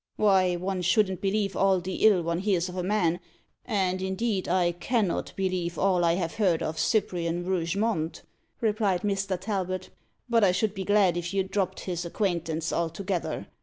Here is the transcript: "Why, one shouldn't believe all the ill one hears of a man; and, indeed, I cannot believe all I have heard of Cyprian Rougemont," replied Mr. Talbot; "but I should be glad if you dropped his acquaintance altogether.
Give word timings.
"Why, 0.15 0.55
one 0.55 0.81
shouldn't 0.81 1.21
believe 1.21 1.55
all 1.55 1.79
the 1.79 2.07
ill 2.07 2.23
one 2.23 2.39
hears 2.39 2.67
of 2.67 2.75
a 2.75 2.81
man; 2.81 3.19
and, 3.63 4.01
indeed, 4.01 4.47
I 4.47 4.71
cannot 4.71 5.31
believe 5.35 5.77
all 5.77 6.03
I 6.03 6.13
have 6.13 6.37
heard 6.37 6.63
of 6.63 6.79
Cyprian 6.79 7.45
Rougemont," 7.45 8.23
replied 8.61 9.01
Mr. 9.03 9.39
Talbot; 9.39 9.91
"but 10.27 10.43
I 10.43 10.53
should 10.53 10.73
be 10.73 10.85
glad 10.85 11.17
if 11.17 11.35
you 11.35 11.43
dropped 11.43 11.81
his 11.81 12.03
acquaintance 12.03 12.73
altogether. 12.73 13.45